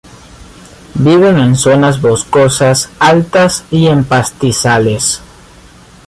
Viven 0.95 1.37
en 1.37 1.55
zonas 1.55 2.01
boscosas 2.01 2.89
altas 2.97 3.65
y 3.69 3.85
en 3.85 4.03
pastizales. 4.03 5.21